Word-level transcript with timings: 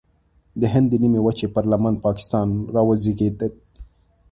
د 0.59 0.61
هند 0.73 0.87
د 0.89 0.93
نیمې 1.03 1.19
وچې 1.23 1.47
پر 1.53 1.63
لمن 1.71 1.95
پاکستان 2.05 2.47
راوزېږید. 2.75 3.37